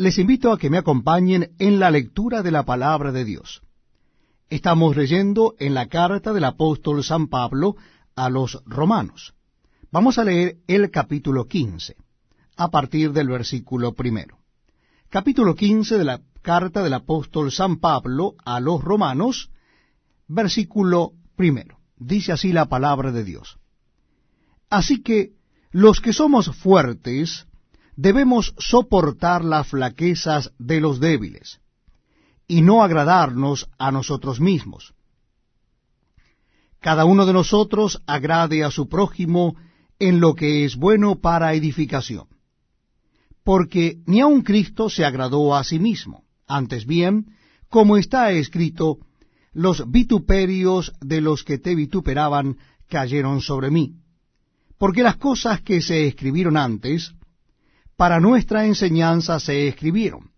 les 0.00 0.16
invito 0.16 0.50
a 0.50 0.56
que 0.56 0.70
me 0.70 0.78
acompañen 0.78 1.50
en 1.58 1.78
la 1.78 1.90
lectura 1.90 2.42
de 2.42 2.50
la 2.50 2.62
palabra 2.62 3.12
de 3.12 3.22
Dios. 3.26 3.60
Estamos 4.48 4.96
leyendo 4.96 5.56
en 5.58 5.74
la 5.74 5.88
carta 5.88 6.32
del 6.32 6.44
apóstol 6.44 7.04
San 7.04 7.28
Pablo 7.28 7.76
a 8.16 8.30
los 8.30 8.62
romanos. 8.64 9.34
Vamos 9.92 10.16
a 10.16 10.24
leer 10.24 10.56
el 10.68 10.90
capítulo 10.90 11.44
15, 11.44 11.96
a 12.56 12.70
partir 12.70 13.12
del 13.12 13.28
versículo 13.28 13.92
primero. 13.92 14.38
Capítulo 15.10 15.54
15 15.54 15.98
de 15.98 16.04
la 16.04 16.22
carta 16.40 16.82
del 16.82 16.94
apóstol 16.94 17.52
San 17.52 17.76
Pablo 17.76 18.36
a 18.42 18.58
los 18.58 18.82
romanos, 18.82 19.50
versículo 20.28 21.12
primero. 21.36 21.76
Dice 21.98 22.32
así 22.32 22.54
la 22.54 22.70
palabra 22.70 23.12
de 23.12 23.22
Dios. 23.22 23.58
Así 24.70 25.02
que 25.02 25.34
los 25.72 26.00
que 26.00 26.14
somos 26.14 26.56
fuertes 26.56 27.46
debemos 28.00 28.54
soportar 28.56 29.44
las 29.44 29.68
flaquezas 29.68 30.52
de 30.58 30.80
los 30.80 31.00
débiles 31.00 31.60
y 32.48 32.62
no 32.62 32.82
agradarnos 32.82 33.68
a 33.78 33.92
nosotros 33.92 34.40
mismos. 34.40 34.94
Cada 36.80 37.04
uno 37.04 37.26
de 37.26 37.34
nosotros 37.34 38.00
agrade 38.06 38.64
a 38.64 38.70
su 38.70 38.88
prójimo 38.88 39.54
en 39.98 40.18
lo 40.18 40.34
que 40.34 40.64
es 40.64 40.76
bueno 40.76 41.20
para 41.20 41.52
edificación. 41.52 42.26
Porque 43.44 43.98
ni 44.06 44.20
aun 44.20 44.40
Cristo 44.40 44.88
se 44.88 45.04
agradó 45.04 45.54
a 45.54 45.62
sí 45.62 45.78
mismo. 45.78 46.24
Antes 46.48 46.86
bien, 46.86 47.36
como 47.68 47.98
está 47.98 48.32
escrito, 48.32 48.98
los 49.52 49.90
vituperios 49.90 50.94
de 51.02 51.20
los 51.20 51.44
que 51.44 51.58
te 51.58 51.74
vituperaban 51.74 52.56
cayeron 52.88 53.42
sobre 53.42 53.70
mí. 53.70 53.96
Porque 54.78 55.02
las 55.02 55.16
cosas 55.16 55.60
que 55.60 55.82
se 55.82 56.06
escribieron 56.06 56.56
antes, 56.56 57.14
para 58.00 58.18
nuestra 58.18 58.64
enseñanza 58.64 59.38
se 59.40 59.68
escribieron 59.68 60.30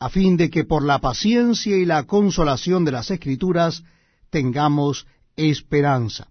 a 0.00 0.08
fin 0.08 0.36
de 0.36 0.50
que 0.50 0.64
por 0.64 0.82
la 0.82 0.98
paciencia 0.98 1.76
y 1.76 1.84
la 1.84 2.02
consolación 2.08 2.84
de 2.84 2.90
las 2.90 3.08
Escrituras 3.08 3.84
tengamos 4.30 5.06
esperanza. 5.36 6.26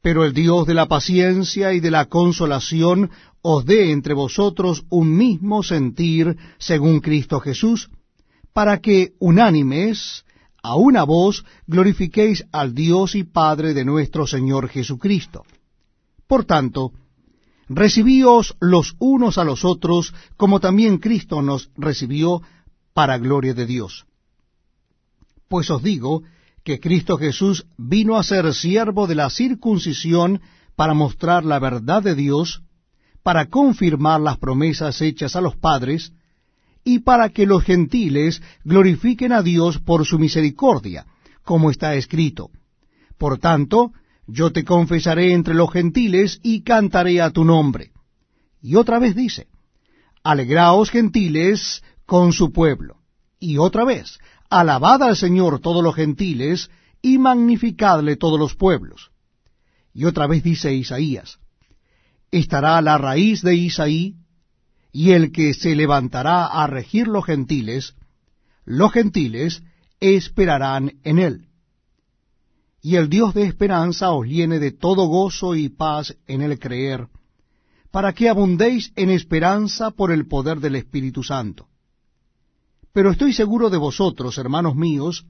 Pero 0.00 0.24
el 0.24 0.32
Dios 0.32 0.66
de 0.66 0.72
la 0.72 0.86
paciencia 0.86 1.74
y 1.74 1.80
de 1.80 1.90
la 1.90 2.06
consolación 2.06 3.10
os 3.42 3.66
dé 3.66 3.92
entre 3.92 4.14
vosotros 4.14 4.86
un 4.88 5.14
mismo 5.14 5.62
sentir 5.62 6.38
según 6.56 7.00
Cristo 7.00 7.40
Jesús, 7.40 7.90
para 8.54 8.78
que 8.78 9.12
unánimes 9.18 10.24
a 10.62 10.76
una 10.76 11.04
voz 11.04 11.44
glorifiquéis 11.66 12.46
al 12.52 12.74
Dios 12.74 13.16
y 13.16 13.24
Padre 13.24 13.74
de 13.74 13.84
nuestro 13.84 14.26
Señor 14.26 14.70
Jesucristo. 14.70 15.44
Por 16.26 16.46
tanto, 16.46 16.92
recibíos 17.68 18.56
los 18.60 18.94
unos 18.98 19.38
a 19.38 19.44
los 19.44 19.64
otros, 19.64 20.14
como 20.36 20.60
también 20.60 20.98
Cristo 20.98 21.42
nos 21.42 21.70
recibió 21.76 22.42
para 22.92 23.18
gloria 23.18 23.54
de 23.54 23.66
Dios. 23.66 24.06
Pues 25.48 25.70
os 25.70 25.82
digo 25.82 26.22
que 26.62 26.80
Cristo 26.80 27.18
Jesús 27.18 27.66
vino 27.76 28.16
a 28.16 28.22
ser 28.22 28.52
siervo 28.54 29.06
de 29.06 29.14
la 29.14 29.30
circuncisión 29.30 30.40
para 30.76 30.94
mostrar 30.94 31.44
la 31.44 31.58
verdad 31.58 32.02
de 32.02 32.14
Dios, 32.14 32.62
para 33.22 33.46
confirmar 33.46 34.20
las 34.20 34.38
promesas 34.38 35.00
hechas 35.00 35.36
a 35.36 35.40
los 35.40 35.56
padres, 35.56 36.12
y 36.84 37.00
para 37.00 37.30
que 37.30 37.46
los 37.46 37.62
gentiles 37.64 38.42
glorifiquen 38.64 39.32
a 39.32 39.42
Dios 39.42 39.78
por 39.78 40.04
su 40.04 40.18
misericordia, 40.18 41.06
como 41.42 41.70
está 41.70 41.94
escrito. 41.94 42.50
Por 43.16 43.38
tanto, 43.38 43.92
yo 44.26 44.52
te 44.52 44.64
confesaré 44.64 45.32
entre 45.32 45.54
los 45.54 45.70
gentiles 45.72 46.40
y 46.42 46.62
cantaré 46.62 47.20
a 47.20 47.30
tu 47.30 47.44
nombre. 47.44 47.92
Y 48.62 48.76
otra 48.76 48.98
vez 48.98 49.14
dice, 49.14 49.48
alegraos 50.22 50.90
gentiles 50.90 51.82
con 52.06 52.32
su 52.32 52.52
pueblo. 52.52 52.96
Y 53.38 53.58
otra 53.58 53.84
vez, 53.84 54.18
alabad 54.48 55.02
al 55.02 55.16
Señor 55.16 55.60
todos 55.60 55.82
los 55.82 55.94
gentiles 55.94 56.70
y 57.02 57.18
magnificadle 57.18 58.16
todos 58.16 58.38
los 58.38 58.54
pueblos. 58.54 59.10
Y 59.92 60.06
otra 60.06 60.26
vez 60.26 60.42
dice 60.42 60.74
Isaías, 60.74 61.38
estará 62.30 62.80
la 62.80 62.98
raíz 62.98 63.42
de 63.42 63.54
Isaí, 63.54 64.16
y 64.90 65.10
el 65.10 65.32
que 65.32 65.54
se 65.54 65.74
levantará 65.74 66.46
a 66.46 66.66
regir 66.66 67.08
los 67.08 67.24
gentiles, 67.24 67.94
los 68.64 68.92
gentiles 68.92 69.62
esperarán 70.00 70.94
en 71.02 71.18
él 71.18 71.48
y 72.84 72.96
el 72.96 73.08
Dios 73.08 73.32
de 73.32 73.44
esperanza 73.44 74.12
os 74.12 74.26
llene 74.26 74.58
de 74.58 74.70
todo 74.70 75.06
gozo 75.06 75.54
y 75.54 75.70
paz 75.70 76.14
en 76.26 76.42
el 76.42 76.58
creer, 76.58 77.08
para 77.90 78.12
que 78.12 78.28
abundéis 78.28 78.92
en 78.94 79.08
esperanza 79.08 79.90
por 79.90 80.12
el 80.12 80.28
poder 80.28 80.60
del 80.60 80.76
Espíritu 80.76 81.22
Santo. 81.22 81.66
Pero 82.92 83.10
estoy 83.10 83.32
seguro 83.32 83.70
de 83.70 83.78
vosotros, 83.78 84.36
hermanos 84.36 84.76
míos, 84.76 85.24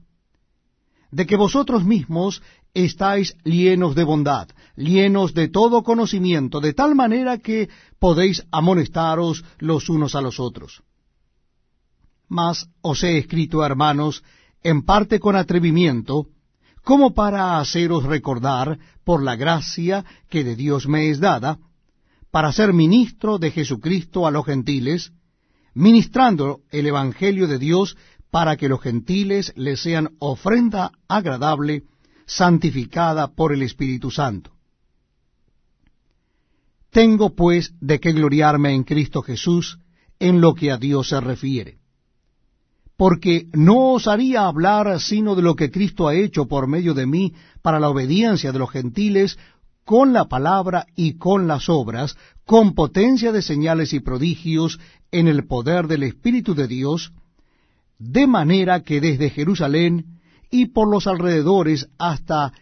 de 1.11 1.25
que 1.25 1.37
vosotros 1.37 1.85
mismos 1.85 2.43
estáis 2.73 3.37
llenos 3.45 3.95
de 3.95 4.03
bondad, 4.03 4.49
llenos 4.75 5.33
de 5.33 5.47
todo 5.47 5.81
conocimiento, 5.81 6.59
de 6.59 6.73
tal 6.73 6.93
manera 6.93 7.37
que 7.37 7.69
podéis 7.99 8.45
amonestaros 8.51 9.45
los 9.59 9.87
unos 9.87 10.13
a 10.15 10.19
los 10.19 10.41
otros. 10.41 10.83
Mas 12.27 12.67
os 12.81 13.01
he 13.03 13.17
escrito, 13.17 13.63
hermanos, 13.63 14.25
en 14.61 14.83
parte 14.83 15.21
con 15.21 15.37
atrevimiento, 15.37 16.27
como 16.85 17.15
para 17.15 17.59
haceros 17.59 18.03
recordar, 18.03 18.77
por 19.03 19.23
la 19.23 19.35
gracia 19.35 20.05
que 20.29 20.43
de 20.43 20.55
Dios 20.55 20.87
me 20.87 21.09
es 21.09 21.19
dada, 21.19 21.57
para 22.29 22.51
ser 22.51 22.73
ministro 22.73 23.39
de 23.39 23.49
Jesucristo 23.49 24.27
a 24.27 24.31
los 24.31 24.45
gentiles, 24.45 25.11
ministrando 25.73 26.61
el 26.69 26.85
Evangelio 26.85 27.47
de 27.47 27.57
Dios 27.57 27.97
para 28.29 28.55
que 28.55 28.69
los 28.69 28.81
gentiles 28.81 29.51
le 29.55 29.77
sean 29.77 30.11
ofrenda 30.19 30.91
agradable, 31.07 31.83
santificada 32.27 33.33
por 33.33 33.51
el 33.51 33.63
Espíritu 33.63 34.11
Santo. 34.11 34.51
Tengo 36.91 37.35
pues 37.35 37.73
de 37.81 37.99
qué 37.99 38.11
gloriarme 38.11 38.73
en 38.73 38.83
Cristo 38.83 39.23
Jesús 39.23 39.79
en 40.19 40.39
lo 40.39 40.53
que 40.53 40.71
a 40.71 40.77
Dios 40.77 41.09
se 41.09 41.19
refiere 41.19 41.79
porque 42.97 43.47
no 43.53 43.93
osaría 43.93 44.45
hablar 44.45 44.99
sino 44.99 45.35
de 45.35 45.41
lo 45.41 45.55
que 45.55 45.69
Cristo 45.69 46.07
ha 46.07 46.15
hecho 46.15 46.47
por 46.47 46.67
medio 46.67 46.93
de 46.93 47.05
mí 47.05 47.33
para 47.61 47.79
la 47.79 47.89
obediencia 47.89 48.51
de 48.51 48.59
los 48.59 48.71
gentiles, 48.71 49.37
con 49.83 50.13
la 50.13 50.25
palabra 50.25 50.87
y 50.95 51.17
con 51.17 51.47
las 51.47 51.69
obras, 51.69 52.17
con 52.45 52.73
potencia 52.73 53.31
de 53.31 53.41
señales 53.41 53.93
y 53.93 53.99
prodigios 53.99 54.79
en 55.11 55.27
el 55.27 55.45
poder 55.45 55.87
del 55.87 56.03
Espíritu 56.03 56.55
de 56.55 56.67
Dios, 56.67 57.11
de 57.99 58.27
manera 58.27 58.81
que 58.81 58.99
desde 58.99 59.29
Jerusalén 59.29 60.19
y 60.49 60.67
por 60.67 60.89
los 60.89 61.07
alrededores 61.07 61.87
hasta 61.97 62.53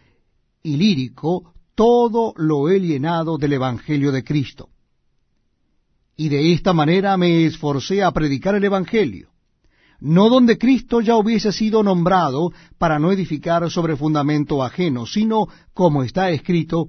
Ilírico, 0.62 1.52
todo 1.74 2.32
lo 2.36 2.68
he 2.68 2.80
llenado 2.80 3.36
del 3.38 3.54
Evangelio 3.54 4.12
de 4.12 4.24
Cristo. 4.24 4.68
Y 6.16 6.28
de 6.28 6.52
esta 6.52 6.72
manera 6.72 7.16
me 7.16 7.44
esforcé 7.44 8.02
a 8.02 8.12
predicar 8.12 8.54
el 8.54 8.64
Evangelio 8.64 9.33
no 10.00 10.28
donde 10.28 10.58
Cristo 10.58 11.00
ya 11.00 11.16
hubiese 11.16 11.52
sido 11.52 11.82
nombrado 11.82 12.52
para 12.78 12.98
no 12.98 13.12
edificar 13.12 13.70
sobre 13.70 13.96
fundamento 13.96 14.62
ajeno, 14.62 15.06
sino, 15.06 15.48
como 15.72 16.02
está 16.02 16.30
escrito, 16.30 16.88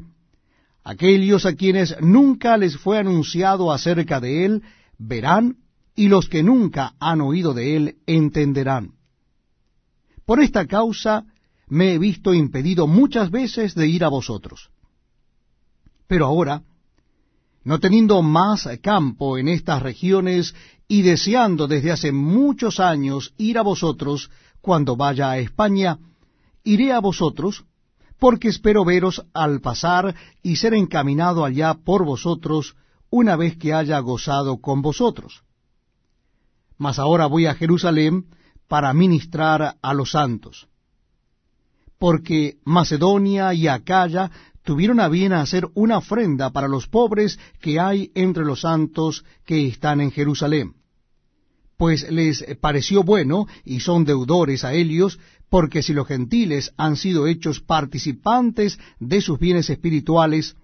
aquellos 0.84 1.46
a 1.46 1.54
quienes 1.54 1.96
nunca 2.02 2.58
les 2.58 2.78
fue 2.78 3.00
anunciado 3.00 3.72
acerca 3.72 4.20
de 4.20 4.46
él, 4.46 4.64
verán, 4.98 5.58
y 5.96 6.10
los 6.10 6.28
que 6.28 6.44
nunca 6.44 6.94
han 7.00 7.22
oído 7.22 7.54
de 7.54 7.76
él, 7.76 7.96
entenderán. 8.06 8.92
Por 10.26 10.42
esta 10.42 10.66
causa 10.66 11.24
me 11.68 11.94
he 11.94 12.00
visto 12.00 12.34
impedido 12.34 12.88
muchas 12.88 13.32
veces 13.32 13.76
de 13.76 13.88
ir 13.88 14.04
a 14.04 14.10
vosotros. 14.10 14.70
Pero 16.08 16.26
ahora, 16.26 16.64
no 17.66 17.80
teniendo 17.80 18.22
más 18.22 18.70
campo 18.81 19.38
en 19.38 19.50
estas 19.50 19.81
regiones 19.81 20.56
y 20.88 21.02
deseando 21.02 21.68
desde 21.68 21.92
hace 21.92 22.12
muchos 22.12 22.79
años 22.79 23.34
ir 23.38 23.58
a 23.58 23.64
vosotros 23.64 24.29
cuando 24.62 24.96
vaya 24.96 25.32
a 25.32 25.40
España, 25.40 25.97
iré 26.64 26.94
a 26.94 27.00
vosotros, 27.00 27.66
porque 28.20 28.50
espero 28.50 28.85
veros 28.85 29.26
al 29.34 29.62
pasar 29.62 30.16
y 30.44 30.58
ser 30.58 30.76
encaminado 30.76 31.44
allá 31.44 31.73
por 31.73 32.06
vosotros 32.06 32.76
una 33.09 33.35
vez 33.35 33.58
que 33.58 33.73
haya 33.73 34.00
gozado 34.00 34.58
con 34.62 34.84
vosotros. 34.84 35.44
Mas 36.78 37.00
ahora 37.00 37.26
voy 37.26 37.47
a 37.47 37.56
Jerusalén 37.56 38.28
para 38.67 38.94
ministrar 38.94 39.78
a 39.82 39.94
los 39.94 40.12
santos. 40.12 40.67
Porque 41.97 42.58
Macedonia 42.64 43.53
y 43.53 43.67
Acaya 43.67 44.29
tuvieron 44.66 45.00
a 45.00 45.08
bien 45.08 45.32
hacer 45.32 45.70
una 45.76 46.00
ofrenda 46.00 46.50
para 46.50 46.67
los 46.67 46.88
pobres 46.88 47.40
que 47.62 47.79
hay 47.79 48.12
entre 48.16 48.44
los 48.44 48.62
santos 48.62 49.23
que 49.46 49.67
están 49.67 50.02
en 50.02 50.12
Jerusalén. 50.12 50.73
Pues 51.78 52.09
les 52.09 52.44
pareció 52.59 53.03
bueno, 53.03 53.47
y 53.64 53.82
son 53.82 54.06
deudores 54.06 54.64
a 54.64 54.73
ellos, 54.73 55.20
porque 55.50 55.84
si 55.84 55.94
los 55.94 56.08
gentiles 56.08 56.73
han 56.78 56.96
sido 56.96 57.28
hechos 57.28 57.59
participantes 57.59 58.79
de 59.00 59.22
sus 59.22 59.40
bienes 59.40 59.70
espirituales, 59.70 60.56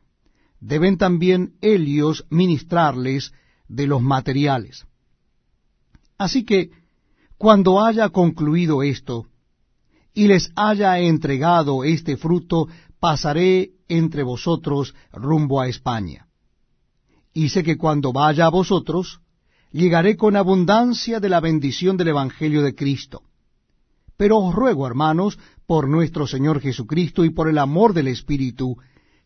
deben 0.60 0.98
también 0.98 1.54
ellos 1.62 2.26
ministrarles 2.30 3.34
de 3.68 3.88
los 3.88 4.02
materiales. 4.02 4.86
Así 6.18 6.44
que, 6.44 6.72
cuando 7.38 7.84
haya 7.84 8.10
concluido 8.10 8.84
esto, 8.84 9.28
y 10.14 10.28
les 10.28 10.52
haya 10.56 11.00
entregado 11.00 11.84
este 11.84 12.18
fruto, 12.18 12.68
pasaré 13.02 13.72
entre 13.90 14.22
vosotros 14.22 14.94
rumbo 15.12 15.60
a 15.60 15.68
España. 15.68 16.28
Y 17.34 17.50
sé 17.50 17.64
que 17.64 17.78
cuando 17.78 18.14
vaya 18.14 18.46
a 18.46 18.50
vosotros, 18.50 19.20
llegaré 19.72 20.16
con 20.16 20.36
abundancia 20.36 21.20
de 21.20 21.28
la 21.28 21.40
bendición 21.40 21.98
del 21.98 22.10
Evangelio 22.10 22.62
de 22.62 22.76
Cristo. 22.76 23.24
Pero 24.18 24.38
os 24.38 24.54
ruego, 24.54 24.86
hermanos, 24.86 25.40
por 25.66 25.90
nuestro 25.90 26.28
Señor 26.28 26.62
Jesucristo 26.62 27.26
y 27.26 27.32
por 27.32 27.50
el 27.50 27.58
amor 27.58 27.94
del 27.94 28.08
Espíritu, 28.08 28.78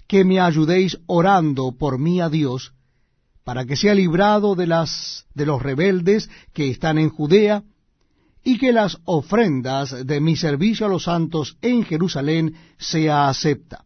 que 0.07 0.24
me 0.24 0.39
ayudéis 0.39 0.98
orando 1.06 1.74
por 1.74 2.00
mí 2.00 2.22
a 2.22 2.30
Dios, 2.30 2.74
para 3.44 3.66
que 3.66 3.75
sea 3.75 3.94
librado 3.94 4.56
de 4.56 4.68
las 4.68 5.25
de 5.33 5.45
los 5.45 5.62
rebeldes 5.62 6.30
que 6.54 6.69
están 6.69 6.98
en 6.98 7.10
Judea, 7.10 7.63
y 8.47 8.59
que 8.59 8.71
las 8.71 9.00
ofrendas 9.06 10.06
de 10.06 10.21
mi 10.21 10.38
servicio 10.38 10.86
a 10.86 10.89
los 10.89 11.06
santos 11.06 11.57
en 11.62 11.83
Jerusalén 11.83 12.53
sea 12.77 13.27
acepta, 13.27 13.86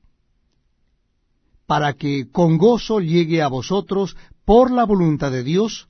para 1.66 1.94
que 1.94 2.30
con 2.30 2.58
gozo 2.58 3.00
llegue 3.00 3.42
a 3.42 3.48
vosotros 3.48 4.18
por 4.44 4.70
la 4.70 4.84
voluntad 4.84 5.32
de 5.32 5.44
Dios, 5.44 5.88